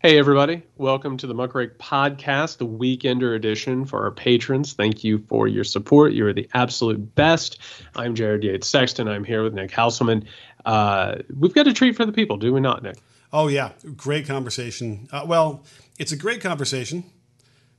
[0.00, 0.62] Hey, everybody.
[0.76, 4.74] Welcome to the Muckrake Podcast, the Weekender edition for our patrons.
[4.74, 6.12] Thank you for your support.
[6.12, 7.58] You're the absolute best.
[7.96, 9.08] I'm Jared Yates Sexton.
[9.08, 10.26] I'm here with Nick Hauselman.
[10.64, 12.98] Uh, we've got a treat for the people, do we not, Nick?
[13.32, 13.72] Oh, yeah.
[13.96, 15.08] Great conversation.
[15.10, 15.64] Uh, well,
[15.98, 17.02] it's a great conversation,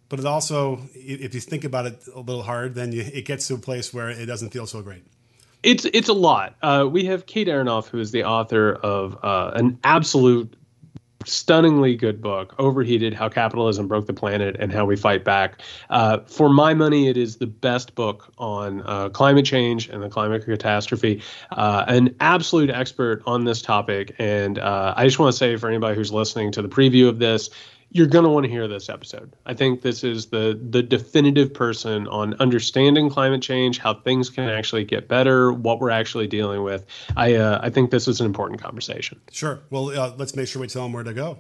[0.10, 3.48] but it also, if you think about it a little hard, then you, it gets
[3.48, 5.06] to a place where it doesn't feel so great.
[5.64, 6.56] It's it's a lot.
[6.62, 10.54] Uh, we have Kate Aronoff, who is the author of uh, an absolute
[11.32, 15.62] stunningly good book, Overheated How Capitalism Broke the Planet and How We Fight Back.
[15.90, 20.10] Uh, for my money, it is the best book on uh, climate change and the
[20.10, 21.22] climate catastrophe.
[21.52, 24.16] Uh, an absolute expert on this topic.
[24.20, 27.20] And uh, I just want to say for anybody who's listening to the preview of
[27.20, 27.50] this,
[27.92, 29.34] you're going to want to hear this episode.
[29.46, 34.50] I think this is the the definitive person on understanding climate change, how things can
[34.50, 36.86] actually get better, what we're actually dealing with.
[37.18, 39.20] I uh, I think this is an important conversation.
[39.32, 39.60] Sure.
[39.70, 41.40] Well, uh, let's make sure we tell them where to go.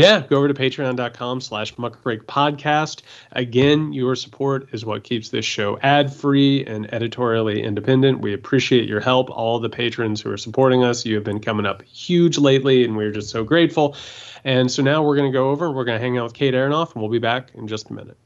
[0.00, 3.02] Yeah, go over to patreon.com slash muckrake podcast.
[3.32, 8.20] Again, your support is what keeps this show ad free and editorially independent.
[8.20, 9.30] We appreciate your help.
[9.30, 12.96] All the patrons who are supporting us, you have been coming up huge lately, and
[12.96, 13.96] we're just so grateful.
[14.44, 16.54] And so now we're going to go over, we're going to hang out with Kate
[16.54, 18.16] Aronoff, and we'll be back in just a minute.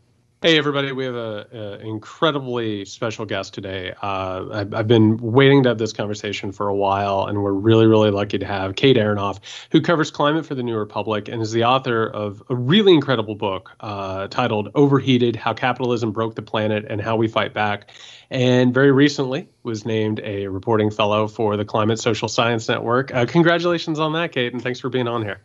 [0.43, 0.91] Hey, everybody.
[0.93, 3.93] We have an incredibly special guest today.
[4.01, 7.87] Uh, I've, I've, been waiting to have this conversation for a while, and we're really,
[7.87, 11.53] really lucky to have Kate Aronoff, who covers climate for the New Republic and is
[11.53, 16.87] the author of a really incredible book uh, titled Overheated How Capitalism Broke the Planet
[16.89, 17.91] and How We Fight Back.
[18.31, 23.13] And very recently was named a reporting fellow for the Climate Social Science Network.
[23.13, 25.43] Uh, congratulations on that, Kate, and thanks for being on here.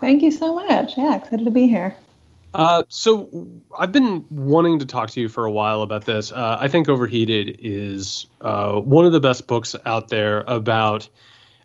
[0.00, 0.96] Thank you so much.
[0.96, 1.94] Yeah, excited to be here.
[2.52, 3.48] Uh, so
[3.78, 6.32] I've been wanting to talk to you for a while about this.
[6.32, 11.08] Uh, I think Overheated is uh, one of the best books out there about,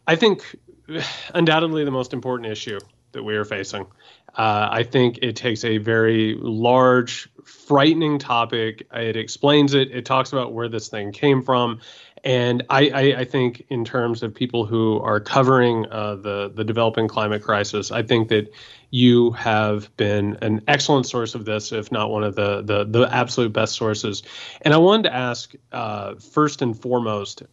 [0.06, 0.56] I think,
[1.34, 2.80] undoubtedly the most important issue
[3.14, 3.88] that we are facing.
[4.38, 8.88] Uh, I think it takes a very large, frightening topic.
[8.94, 9.92] It explains it.
[9.92, 11.80] It talks about where this thing came from,
[12.24, 16.64] and I, I, I, think, in terms of people who are covering uh, the the
[16.64, 18.52] developing climate crisis, I think that
[18.90, 23.08] you have been an excellent source of this, if not one of the the, the
[23.14, 24.24] absolute best sources.
[24.62, 27.44] And I wanted to ask, uh, first and foremost,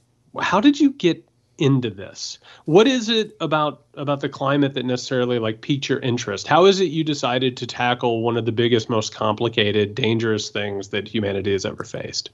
[0.41, 1.28] how did you get
[1.62, 2.39] into this?
[2.65, 6.47] What is it about about the climate that necessarily like piqued your interest?
[6.47, 10.89] How is it you decided to tackle one of the biggest, most complicated, dangerous things
[10.89, 12.31] that humanity has ever faced?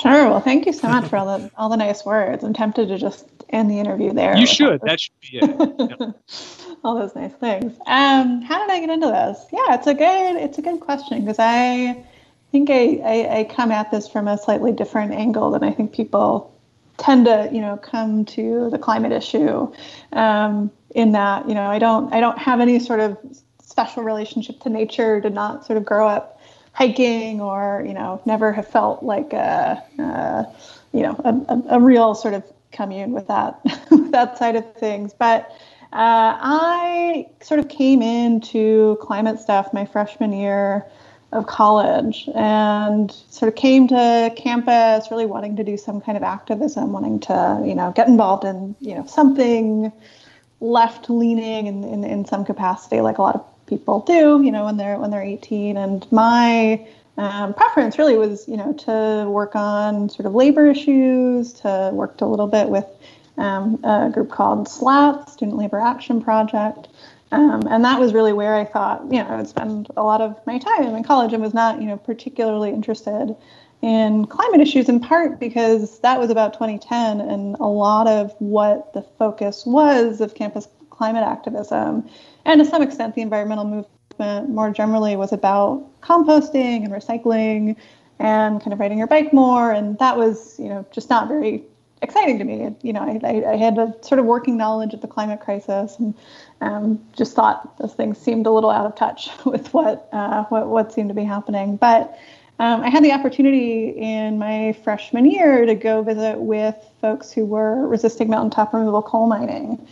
[0.00, 0.28] Sure.
[0.28, 2.44] Well, thank you so much for all the all the nice words.
[2.44, 4.36] I'm tempted to just end the interview there.
[4.36, 4.80] You should.
[4.82, 6.14] That should be it.
[6.84, 7.76] all those nice things.
[7.86, 9.44] Um, how did I get into this?
[9.52, 12.04] Yeah, it's a good it's a good question because I
[12.52, 15.92] think I, I, I come at this from a slightly different angle than I think
[15.92, 16.55] people
[16.98, 19.72] tend to you know come to the climate issue.
[20.12, 23.18] Um, in that you know I don't I don't have any sort of
[23.60, 25.20] special relationship to nature.
[25.20, 26.36] Did not sort of grow up
[26.76, 30.46] hiking or you know never have felt like a, a
[30.92, 33.58] you know a, a, real sort of commune with that
[34.10, 35.50] that side of things but
[35.94, 40.84] uh, i sort of came into climate stuff my freshman year
[41.32, 46.22] of college and sort of came to campus really wanting to do some kind of
[46.22, 49.92] activism wanting to you know get involved in you know something
[50.60, 54.64] left leaning in, in, in some capacity like a lot of people do, you know,
[54.64, 55.76] when they're when they're 18.
[55.76, 56.86] And my
[57.16, 62.20] um, preference really was, you know, to work on sort of labor issues, to worked
[62.20, 62.86] a little bit with
[63.38, 66.88] um, a group called SLAP, Student Labor Action Project.
[67.32, 70.20] Um, and that was really where I thought, you know, I would spend a lot
[70.20, 73.34] of my time in college and was not, you know, particularly interested
[73.82, 78.92] in climate issues in part because that was about 2010 and a lot of what
[78.94, 82.08] the focus was of campus climate activism.
[82.44, 87.76] And to some extent the environmental movement more generally was about composting and recycling
[88.18, 89.72] and kind of riding your bike more.
[89.72, 91.64] And that was you know just not very
[92.02, 92.74] exciting to me.
[92.82, 96.14] You know i, I had a sort of working knowledge of the climate crisis and
[96.60, 100.68] um, just thought those things seemed a little out of touch with what uh, what,
[100.68, 101.76] what seemed to be happening.
[101.76, 102.18] But
[102.58, 107.44] um, I had the opportunity in my freshman year to go visit with folks who
[107.44, 109.86] were resisting mountaintop removal coal mining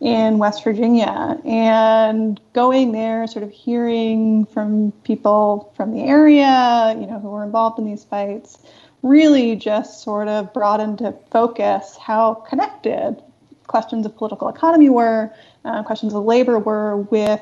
[0.00, 1.38] in West Virginia.
[1.44, 7.44] And going there, sort of hearing from people from the area, you know, who were
[7.44, 8.58] involved in these fights,
[9.02, 13.22] really just sort of brought into focus how connected
[13.66, 15.32] questions of political economy were,
[15.64, 17.40] uh, questions of labor were with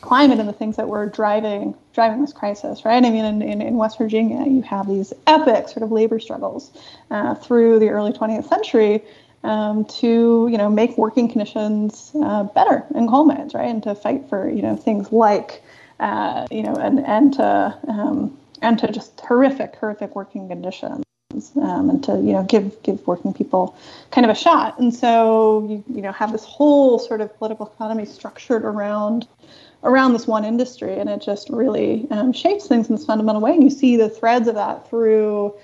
[0.00, 3.04] climate and the things that were driving driving this crisis, right?
[3.04, 6.70] I mean, in, in, in West Virginia, you have these epic sort of labor struggles
[7.10, 9.02] uh, through the early 20th century
[9.42, 13.94] um, to you know make working conditions uh, better in coal mines, right, and to
[13.94, 15.62] fight for you know things like
[15.98, 21.04] uh, you know an end to um, and to just horrific, horrific working conditions.
[21.62, 23.76] Um, and to you know give give working people
[24.10, 27.66] kind of a shot, and so you you know have this whole sort of political
[27.72, 29.28] economy structured around
[29.84, 33.52] around this one industry, and it just really um, shapes things in this fundamental way.
[33.52, 35.54] And you see the threads of that through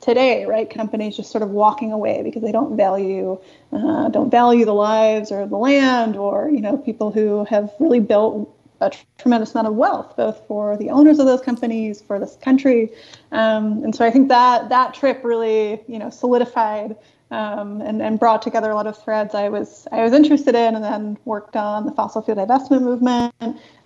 [0.00, 0.68] today, right?
[0.68, 3.38] Companies just sort of walking away because they don't value
[3.72, 8.00] uh, don't value the lives or the land, or you know people who have really
[8.00, 12.36] built a tremendous amount of wealth, both for the owners of those companies, for this
[12.36, 12.90] country,
[13.32, 16.96] um, and so I think that that trip really, you know, solidified
[17.30, 20.74] um, and, and brought together a lot of threads I was I was interested in,
[20.74, 23.34] and then worked on the fossil fuel divestment movement,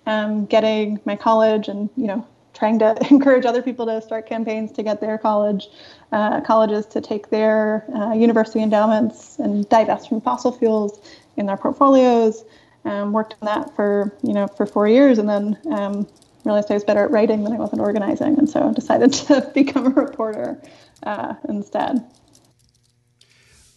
[0.05, 4.71] um, getting my college, and you know, trying to encourage other people to start campaigns
[4.73, 5.67] to get their college
[6.11, 10.99] uh, colleges to take their uh, university endowments and divest from fossil fuels
[11.37, 12.43] in their portfolios.
[12.85, 16.07] Um, worked on that for you know for four years, and then um,
[16.45, 19.51] realized I was better at writing than I was at organizing, and so decided to
[19.53, 20.61] become a reporter
[21.03, 22.05] uh, instead.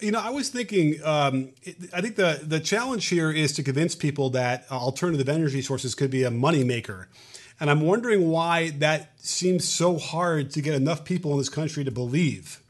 [0.00, 0.96] You know, I was thinking.
[1.04, 1.50] Um,
[1.92, 6.10] I think the the challenge here is to convince people that alternative energy sources could
[6.10, 7.06] be a moneymaker,
[7.60, 11.84] and I'm wondering why that seems so hard to get enough people in this country
[11.84, 12.60] to believe.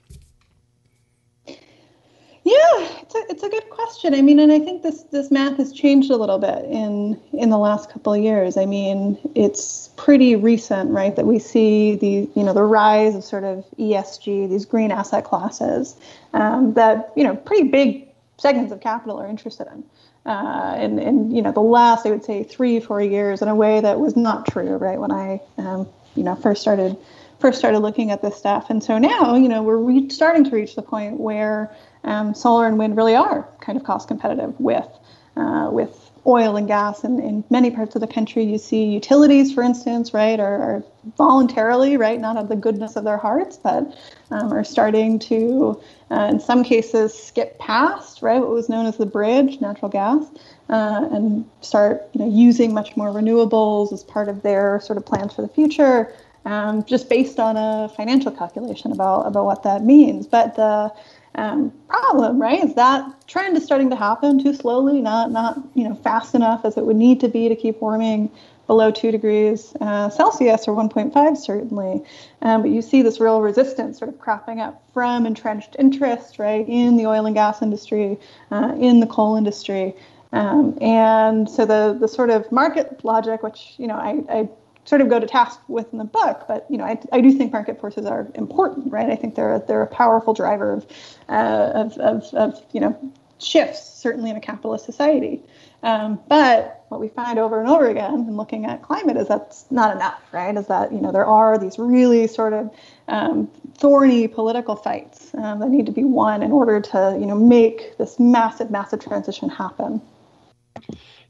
[2.44, 4.14] Yeah, it's a, it's a good question.
[4.14, 7.50] I mean, and I think this this math has changed a little bit in in
[7.50, 8.56] the last couple of years.
[8.56, 13.25] I mean, it's pretty recent, right, that we see the you know the rise of
[13.25, 15.97] sort of ESG, these green asset classes,
[16.32, 19.85] um, that you know pretty big segments of capital are interested in.
[20.25, 23.55] Uh, in, in you know the last I would say three four years in a
[23.55, 26.97] way that was not true, right, when I um, you know first started
[27.41, 28.70] first started looking at this stuff.
[28.70, 31.75] And so now you know we're re- starting to reach the point where
[32.05, 34.89] um, solar and wind really are kind of cost competitive with
[35.37, 38.45] uh, with oil and gas and in many parts of the country.
[38.45, 40.85] You see utilities for instance right are, are
[41.17, 43.97] voluntarily right not of the goodness of their hearts but
[44.31, 48.99] um, are starting to uh, in some cases skip past right what was known as
[48.99, 50.25] the bridge natural gas
[50.69, 55.05] uh, and start you know using much more renewables as part of their sort of
[55.05, 56.15] plans for the future
[56.45, 60.27] um, just based on a financial calculation about about what that means.
[60.27, 60.93] But the
[61.34, 62.62] um, problem, right?
[62.62, 66.64] Is that trend is starting to happen too slowly, not not you know fast enough
[66.64, 68.31] as it would need to be to keep warming
[68.67, 72.02] below two degrees uh, Celsius or 1.5 certainly.
[72.43, 76.67] Um, but you see this real resistance sort of cropping up from entrenched interest, right,
[76.69, 78.19] in the oil and gas industry,
[78.50, 79.94] uh, in the coal industry.
[80.32, 84.49] Um, and so the the sort of market logic, which you know I, I
[84.84, 86.44] sort of go to task with in the book.
[86.49, 89.11] But you know, I, I do think market forces are important, right?
[89.11, 90.87] I think they're they're a powerful driver of
[91.29, 95.43] uh, of, of, of you know shifts, certainly in a capitalist society.
[95.82, 99.69] Um, but what we find over and over again in looking at climate is that's
[99.70, 100.56] not enough, right?
[100.56, 102.73] Is that you know there are these really sort of
[103.08, 107.34] um, thorny political fights um, that need to be won in order to you know
[107.34, 110.00] make this massive, massive transition happen.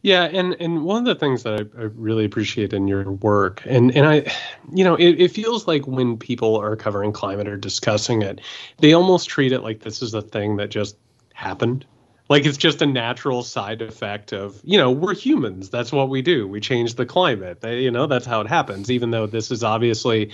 [0.03, 3.63] Yeah, and and one of the things that I, I, really appreciate in your work,
[3.65, 4.33] and and I,
[4.75, 8.41] you know, it, it feels like when people are covering climate or discussing it,
[8.79, 10.97] they almost treat it like this is a thing that just
[11.35, 11.87] happened.
[12.29, 15.71] Like it's just a natural side effect of, you know, we're humans.
[15.71, 16.49] That's what we do.
[16.49, 17.63] We change the climate.
[17.63, 18.91] You know, that's how it happens.
[18.91, 20.33] Even though this is obviously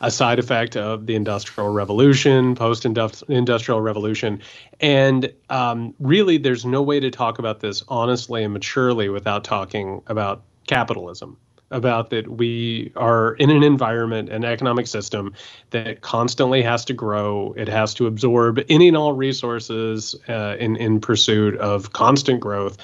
[0.00, 4.40] a side effect of the industrial revolution, post industrial revolution.
[4.80, 10.02] And um, really, there's no way to talk about this honestly and maturely without talking
[10.06, 11.38] about capitalism.
[11.70, 15.34] About that, we are in an environment, an economic system
[15.70, 17.52] that constantly has to grow.
[17.58, 22.78] It has to absorb any and all resources uh, in in pursuit of constant growth.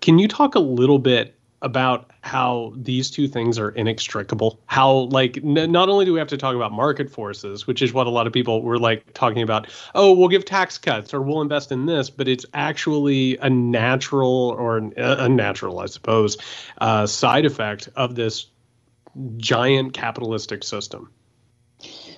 [0.00, 4.60] Can you talk a little bit about how these two things are inextricable.
[4.66, 7.92] How like n- not only do we have to talk about market forces, which is
[7.92, 9.68] what a lot of people were like talking about.
[9.94, 14.54] Oh, we'll give tax cuts or we'll invest in this, but it's actually a natural
[14.58, 16.36] or an unnatural, I suppose,
[16.78, 18.46] uh, side effect of this
[19.38, 21.10] giant capitalistic system.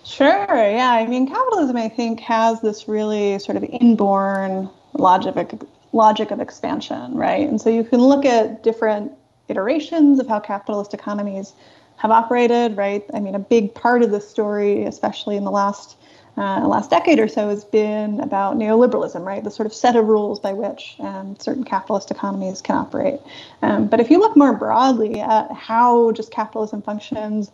[0.04, 0.46] Sure.
[0.48, 0.92] Yeah.
[0.92, 5.52] I mean, capitalism, I think, has this really sort of inborn logic
[5.92, 7.48] logic of expansion, right?
[7.48, 9.12] And so you can look at different
[9.48, 11.52] iterations of how capitalist economies
[11.96, 13.04] have operated, right?
[13.12, 15.96] I mean, a big part of the story, especially in the last
[16.36, 19.42] uh, last decade or so, has been about neoliberalism, right?
[19.42, 23.18] The sort of set of rules by which um, certain capitalist economies can operate.
[23.60, 27.50] Um, but if you look more broadly at how just capitalism functions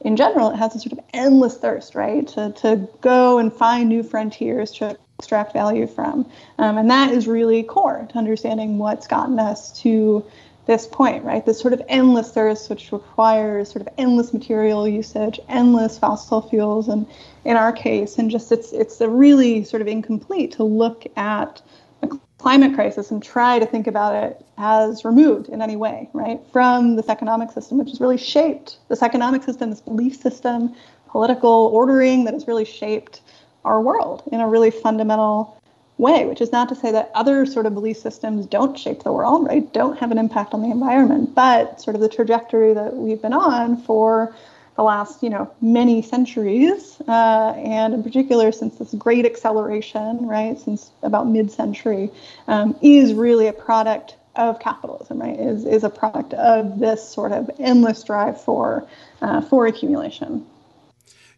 [0.00, 3.90] in general, it has a sort of endless thirst, right, to, to go and find
[3.90, 6.26] new frontiers, to extract value from.
[6.58, 10.24] Um, and that is really core to understanding what's gotten us to
[10.66, 11.44] this point, right?
[11.44, 16.88] This sort of endless thirst, which requires sort of endless material usage, endless fossil fuels,
[16.88, 17.06] and
[17.44, 21.60] in our case, and just it's it's a really sort of incomplete to look at
[22.00, 26.40] the climate crisis and try to think about it as removed in any way, right,
[26.52, 30.74] from this economic system, which has really shaped this economic system, this belief system,
[31.08, 33.20] political ordering that has really shaped
[33.64, 35.60] our world in a really fundamental
[36.02, 39.12] way, which is not to say that other sort of belief systems don't shape the
[39.12, 39.72] world, right?
[39.72, 43.32] Don't have an impact on the environment, but sort of the trajectory that we've been
[43.32, 44.34] on for
[44.76, 50.58] the last, you know, many centuries, uh, and in particular since this great acceleration, right,
[50.58, 52.10] since about mid-century,
[52.48, 55.38] um, is really a product of capitalism, right?
[55.38, 58.86] Is is a product of this sort of endless drive for
[59.20, 60.46] uh, for accumulation.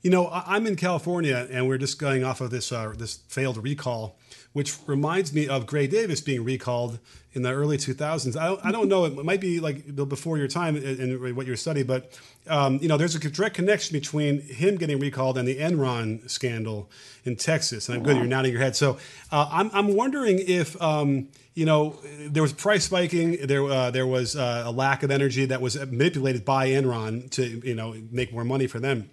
[0.03, 3.57] You know, I'm in California, and we're just going off of this uh, this failed
[3.63, 4.17] recall
[4.55, 7.01] which reminds me of Gray Davis being recalled
[7.33, 8.37] in the early 2000s.
[8.37, 11.57] I don't, I don't know, it might be like before your time in, what you
[11.57, 15.59] study, but um, you know, there's a direct connection between him getting recalled and the
[15.59, 16.89] Enron scandal
[17.25, 17.89] in Texas.
[17.89, 18.77] And I'm good, you're nodding your head.
[18.77, 18.99] So
[19.33, 21.97] uh, I'm, I'm wondering if, um, you know,
[22.29, 25.77] there was price spiking, there, uh, there was uh, a lack of energy that was
[25.77, 29.11] manipulated by Enron to, you know, make more money for them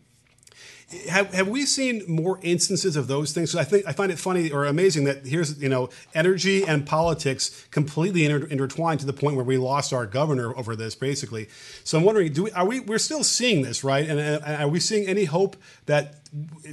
[1.10, 3.56] have, have we seen more instances of those things?
[3.56, 7.66] I think I find it funny or amazing that here's you know energy and politics
[7.72, 11.48] completely inter- intertwined to the point where we lost our governor over this basically.
[11.84, 14.08] So I'm wondering, do we are we we're still seeing this right?
[14.08, 15.56] And, and are we seeing any hope
[15.86, 16.16] that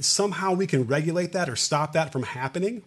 [0.01, 2.83] somehow we can regulate that or stop that from happening?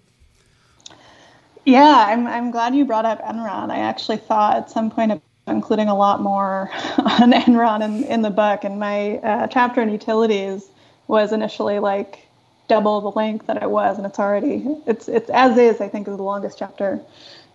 [1.65, 3.71] Yeah, I'm I'm glad you brought up Enron.
[3.71, 8.23] I actually thought at some point of including a lot more on Enron in, in
[8.23, 10.72] the book and my uh, chapter on utilities
[11.13, 12.27] was initially like
[12.69, 15.81] double the length that it was, and it's already it's it's as is.
[15.83, 17.01] I think is the longest chapter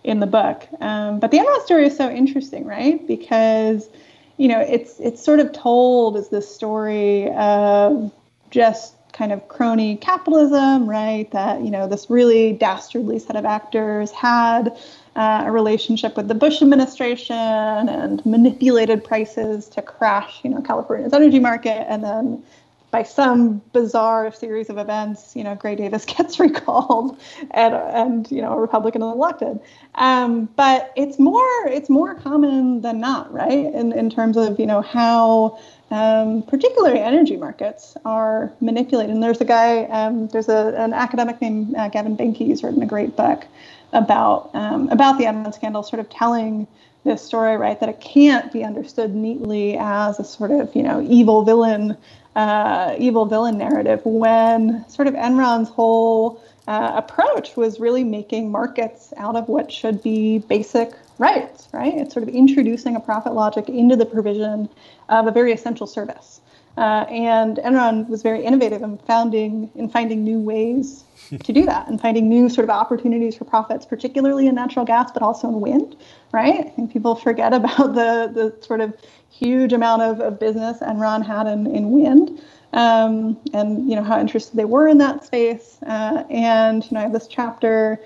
[0.04, 0.66] in the book.
[0.80, 3.04] Um, but the Enron story is so interesting, right?
[3.08, 3.88] Because
[4.36, 8.12] you know it's it's sort of told as this story of
[8.52, 11.28] just kind of crony capitalism, right?
[11.32, 14.68] That you know this really dastardly set of actors had
[15.16, 21.12] uh, a relationship with the Bush administration and manipulated prices to crash, you know, California's
[21.12, 22.40] energy market, and then
[22.90, 28.40] by some bizarre series of events, you know, Gray Davis gets recalled and, and you
[28.40, 29.60] know, a Republican is elected.
[29.94, 33.72] Um, but it's more it's more common than not, right?
[33.74, 35.58] In, in terms of, you know, how
[35.90, 39.14] um, particularly energy markets are manipulated.
[39.14, 42.82] And there's a guy, um, there's a, an academic named uh, Gavin Benke who's written
[42.82, 43.46] a great book
[43.92, 46.66] about um, about the Enron scandal, sort of telling
[47.04, 51.00] this story, right, that it can't be understood neatly as a sort of, you know,
[51.08, 51.96] evil villain
[52.38, 59.12] uh, evil villain narrative when sort of Enron's whole uh, approach was really making markets
[59.16, 61.92] out of what should be basic rights, right?
[61.94, 64.68] It's sort of introducing a profit logic into the provision
[65.08, 66.40] of a very essential service.
[66.76, 71.88] Uh, and Enron was very innovative in founding in finding new ways to do that
[71.88, 75.60] and finding new sort of opportunities for profits, particularly in natural gas, but also in
[75.60, 75.96] wind,
[76.32, 76.60] right?
[76.66, 78.94] I think people forget about the the sort of
[79.30, 82.42] huge amount of, of business Enron had in, in wind.
[82.72, 85.78] Um, and you know how interested they were in that space.
[85.86, 88.00] Uh, and you know I have this chapter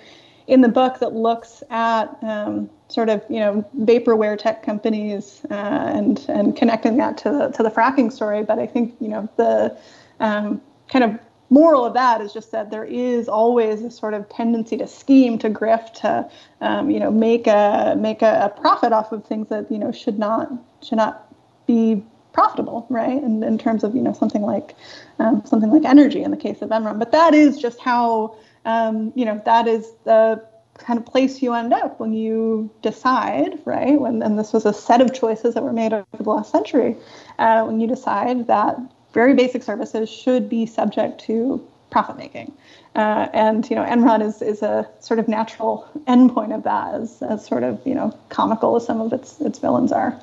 [0.47, 5.55] in the book that looks at um, sort of you know vaporware tech companies uh,
[5.55, 8.43] and and connecting that to the, to the fracking story.
[8.45, 9.77] But I think you know the
[10.21, 11.19] um, kind of
[11.53, 15.39] moral of that is just that there is always a sort of tendency to scheme,
[15.39, 16.29] to grift, to
[16.63, 19.93] um, you know make a make a, a, profit off of things that you know
[19.93, 20.51] should not
[20.83, 21.29] should not
[21.67, 23.23] be profitable, right?
[23.23, 24.75] And in terms of you know something like
[25.19, 29.13] um, something like energy in the case of Enron, but that is just how um,
[29.15, 30.43] you know that is the
[30.79, 34.01] kind of place you end up when you decide, right?
[34.01, 36.97] When and this was a set of choices that were made over the last century,
[37.39, 38.79] uh, when you decide that
[39.13, 42.53] very basic services should be subject to profit making.
[42.95, 47.23] Uh, and you know, Enron is is a sort of natural endpoint of that, as,
[47.23, 50.21] as sort of you know comical as some of its its villains are.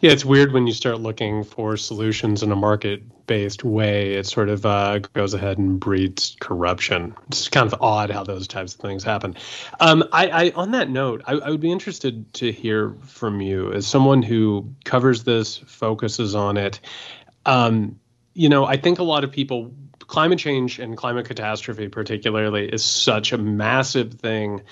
[0.00, 4.14] Yeah, it's weird when you start looking for solutions in a market-based way.
[4.14, 7.14] It sort of uh, goes ahead and breeds corruption.
[7.28, 9.36] It's kind of odd how those types of things happen.
[9.80, 13.72] Um, I, I, on that note, I, I would be interested to hear from you
[13.72, 16.80] as someone who covers this, focuses on it,
[17.46, 17.98] um,
[18.34, 22.84] you know, I think a lot of people, climate change and climate catastrophe, particularly, is
[22.84, 24.62] such a massive thing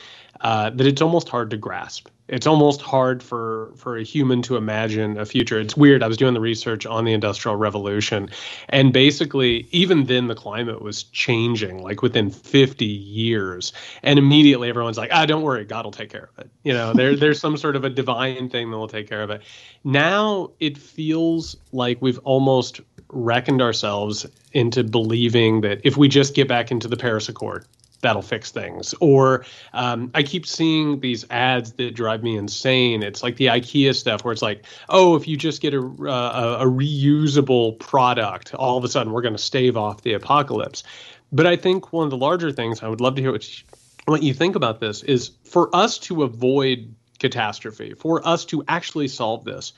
[0.40, 2.08] uh, that it's almost hard to grasp.
[2.28, 5.60] It's almost hard for for a human to imagine a future.
[5.60, 6.02] It's weird.
[6.02, 8.30] I was doing the research on the industrial revolution
[8.70, 14.96] and basically even then the climate was changing like within 50 years and immediately everyone's
[14.96, 16.50] like ah don't worry god will take care of it.
[16.62, 19.30] You know there there's some sort of a divine thing that will take care of
[19.30, 19.42] it.
[19.84, 26.48] Now it feels like we've almost reckoned ourselves into believing that if we just get
[26.48, 27.66] back into the paris accord
[28.04, 28.94] that'll fix things.
[29.00, 33.02] Or um, I keep seeing these ads that drive me insane.
[33.02, 36.60] It's like the IKEA stuff where it's like, oh, if you just get a, a,
[36.60, 40.84] a reusable product, all of a sudden we're going to stave off the apocalypse.
[41.32, 43.64] But I think one of the larger things I would love to hear what you,
[44.04, 49.08] what you think about this is for us to avoid catastrophe, for us to actually
[49.08, 49.72] solve this,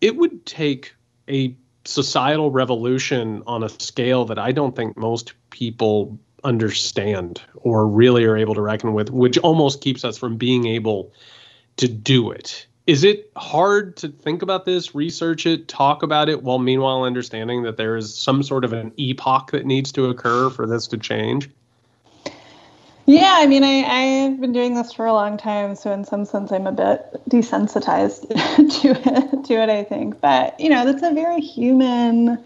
[0.00, 0.94] it would take
[1.28, 8.24] a societal revolution on a scale that I don't think most people understand or really
[8.24, 11.12] are able to reckon with, which almost keeps us from being able
[11.76, 12.66] to do it.
[12.86, 17.62] Is it hard to think about this, research it, talk about it, while meanwhile understanding
[17.62, 20.98] that there is some sort of an epoch that needs to occur for this to
[20.98, 21.48] change?
[23.06, 26.24] Yeah, I mean, I, I've been doing this for a long time, so in some
[26.24, 28.28] sense, I'm a bit desensitized
[28.82, 29.44] to it.
[29.44, 30.20] To it, I think.
[30.22, 32.42] But you know, that's a very human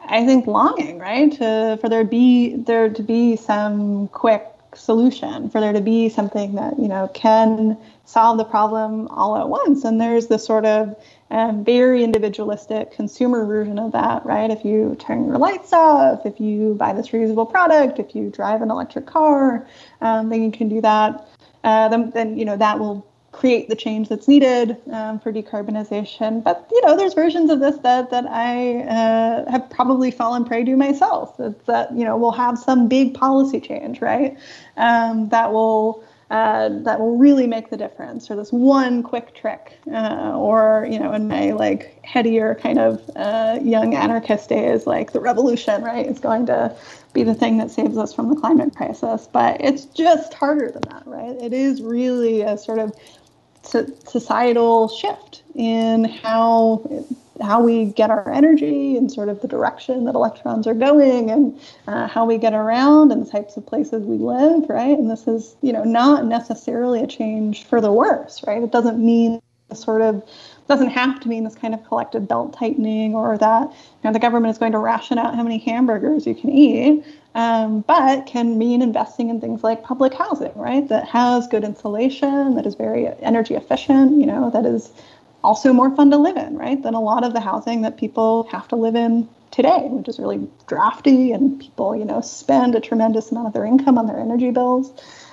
[0.00, 5.60] I think longing, right, to for there be there to be some quick solution, for
[5.60, 9.84] there to be something that you know can solve the problem all at once.
[9.84, 10.96] And there's this sort of
[11.30, 14.50] um, very individualistic consumer version of that, right?
[14.50, 18.62] If you turn your lights off, if you buy this reusable product, if you drive
[18.62, 19.66] an electric car,
[20.00, 21.28] um, then you can do that.
[21.64, 23.06] Uh, then, then you know that will
[23.38, 26.42] create the change that's needed um, for decarbonization.
[26.42, 30.64] But you know, there's versions of this that that I uh, have probably fallen prey
[30.64, 31.36] to myself.
[31.36, 34.36] That, that you know we'll have some big policy change, right?
[34.76, 39.78] Um, that will uh, that will really make the difference, or this one quick trick,
[39.90, 45.12] uh, or you know, in my like headier kind of uh, young anarchist days, like
[45.12, 46.74] the revolution, right, is going to
[47.14, 49.26] be the thing that saves us from the climate crisis.
[49.32, 51.36] But it's just harder than that, right?
[51.40, 52.92] It is really a sort of
[53.68, 57.06] societal shift in how
[57.40, 61.60] how we get our energy and sort of the direction that electrons are going and
[61.86, 64.98] uh, how we get around and the types of places we live right?
[64.98, 68.62] And this is you know not necessarily a change for the worse right?
[68.62, 69.40] It doesn't mean
[69.74, 70.22] sort of
[70.66, 74.18] doesn't have to mean this kind of collective belt tightening or that you know, the
[74.18, 78.58] government is going to ration out how many hamburgers you can eat um, but can
[78.58, 80.88] mean investing in things like public housing, right?
[80.88, 84.90] That has good insulation, that is very energy efficient, you know, that is
[85.44, 86.82] also more fun to live in, right?
[86.82, 90.18] Than a lot of the housing that people have to live in today, which is
[90.18, 94.18] really drafty and people, you know, spend a tremendous amount of their income on their
[94.18, 94.92] energy bills.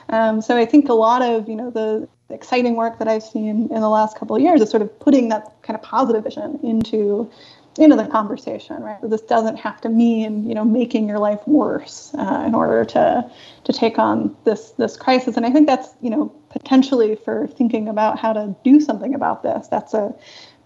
[0.09, 3.69] Um, so I think a lot of, you know, the exciting work that I've seen
[3.71, 6.59] in the last couple of years is sort of putting that kind of positive vision
[6.63, 7.29] into
[7.77, 8.97] into the conversation, right?
[9.03, 13.29] This doesn't have to mean, you know, making your life worse uh, in order to
[13.63, 15.35] to take on this this crisis.
[15.37, 19.43] And I think that's, you know, potentially for thinking about how to do something about
[19.43, 19.67] this.
[19.67, 20.13] That's a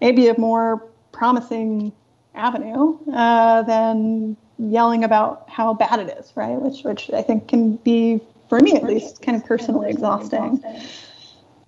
[0.00, 1.92] maybe a more promising
[2.34, 6.60] avenue uh, than yelling about how bad it is, right?
[6.60, 10.62] Which which I think can be, for me at least, kind of personally exhausting.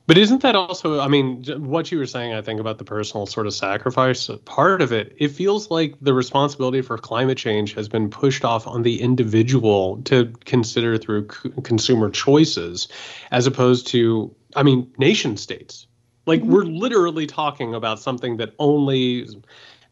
[0.06, 3.26] But isn't that also, I mean, what you were saying, I think, about the personal
[3.26, 7.88] sort of sacrifice part of it, it feels like the responsibility for climate change has
[7.88, 12.88] been pushed off on the individual to consider through c- consumer choices,
[13.30, 15.86] as opposed to, I mean, nation states.
[16.26, 16.52] Like, mm-hmm.
[16.52, 19.28] we're literally talking about something that only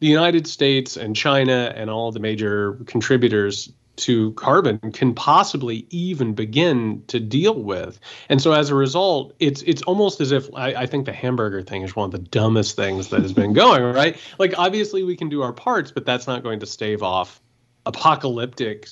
[0.01, 6.33] the United States and China and all the major contributors to carbon can possibly even
[6.33, 8.01] begin to deal with.
[8.29, 11.63] And so as a result, it's it's almost as if I, I, think the hamburger
[11.63, 14.17] thing is one of the dumbest things that has been going, right?
[14.39, 17.41] Like obviously we can do our parts, but that's not going to stave off
[17.87, 18.87] apocalyptic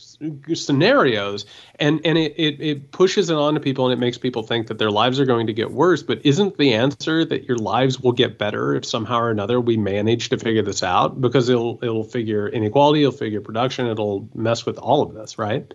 [0.54, 1.44] scenarios
[1.78, 4.68] and and it, it it pushes it on to people and it makes people think
[4.68, 6.02] that their lives are going to get worse.
[6.02, 9.76] But isn't the answer that your lives will get better if somehow or another we
[9.76, 11.20] manage to figure this out?
[11.20, 15.74] Because it'll it'll figure inequality it'll figure production it'll mess with all of this right?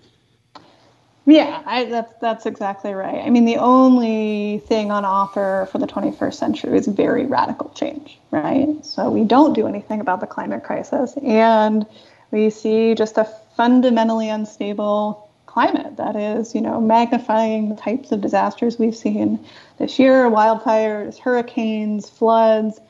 [1.26, 3.24] Yeah I, that's that's exactly right.
[3.24, 8.20] I mean the only thing on offer for the 21st century is very radical change
[8.32, 8.84] right?
[8.84, 11.86] So we don't do anything about the climate crisis and
[12.34, 18.22] we see just a fundamentally unstable climate that is, you know, magnifying the types of
[18.22, 19.40] disasters we've seen
[19.78, 22.82] this year wildfires, hurricanes, floods.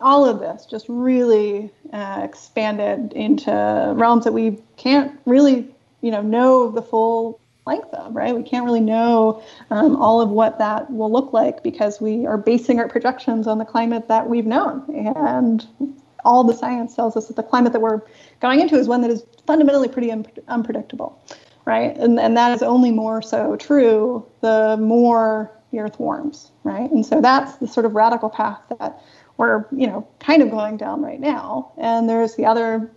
[0.00, 3.52] All of this just really uh, expanded into
[3.94, 5.68] realms that we can't really,
[6.00, 8.34] you know, know the full length of, right?
[8.34, 12.38] We can't really know um, all of what that will look like because we are
[12.38, 14.84] basing our projections on the climate that we've known.
[14.94, 15.66] And
[16.26, 18.02] all the science tells us that the climate that we're
[18.40, 21.22] going into is one that is fundamentally pretty un- unpredictable,
[21.64, 21.96] right?
[21.96, 26.90] And, and that is only more so true the more the Earth warms, right?
[26.90, 29.00] And so that's the sort of radical path that
[29.36, 31.72] we're, you know, kind of going down right now.
[31.78, 32.90] And there's the other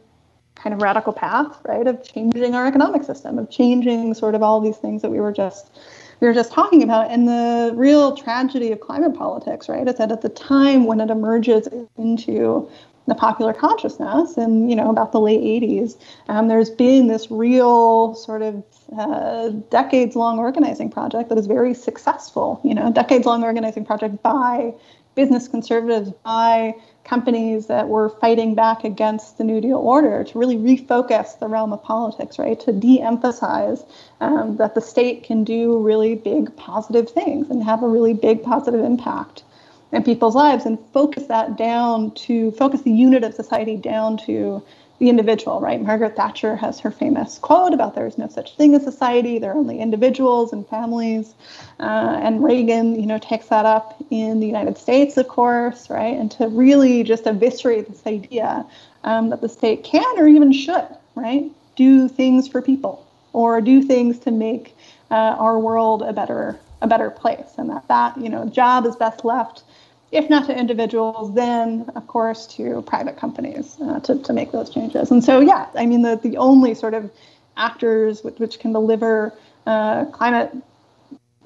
[0.56, 4.60] kind of radical path, right, of changing our economic system, of changing sort of all
[4.60, 5.72] these things that we were just
[6.20, 7.10] we were just talking about.
[7.12, 11.10] And the real tragedy of climate politics, right, is that at the time when it
[11.10, 12.70] emerges into
[13.10, 15.98] the popular consciousness and you know about the late 80s
[16.30, 18.63] um, there's been this real sort of
[18.98, 24.22] uh, decades long organizing project that is very successful you know decades long organizing project
[24.24, 24.74] by
[25.15, 30.56] business conservatives by companies that were fighting back against the New Deal order to really
[30.56, 32.60] refocus the realm of politics, right?
[32.62, 33.84] To de emphasize
[34.22, 38.43] um, that the state can do really big positive things and have a really big
[38.43, 39.43] positive impact
[39.91, 44.63] in people's lives and focus that down to focus the unit of society down to
[44.99, 45.82] the individual, right?
[45.82, 49.52] Margaret Thatcher has her famous quote about there is no such thing as society, there
[49.52, 51.34] are only individuals and families.
[51.80, 56.17] Uh, and Reagan, you know, takes that up in the United States, of course, right?
[56.17, 58.65] And to really just eviscerate this idea
[59.06, 63.82] um, that the state can or even should, right, do things for people or do
[63.82, 64.75] things to make
[65.12, 68.96] uh, our world a better a better place, and that that you know job is
[68.96, 69.63] best left
[70.12, 74.70] if not to individuals, then of course to private companies uh, to, to make those
[74.70, 75.12] changes.
[75.12, 77.12] And so, yeah, I mean, the, the only sort of
[77.58, 79.34] actors which, which can deliver
[79.68, 80.52] uh, climate,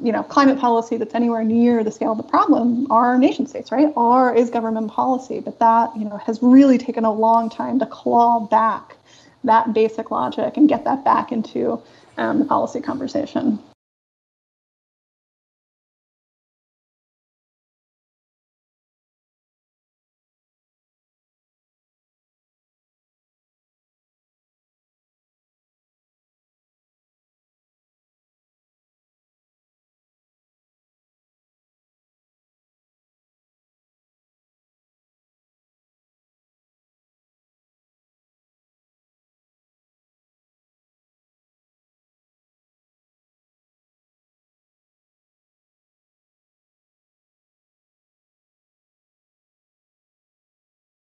[0.02, 3.72] you know, climate policy that's anywhere near the scale of the problem are nation states,
[3.72, 3.92] right?
[3.96, 5.42] Or is government policy.
[5.42, 8.96] But that, you know, has really taken a long time to claw back
[9.44, 11.82] that basic logic and get that back into
[12.18, 13.60] um, the policy conversation.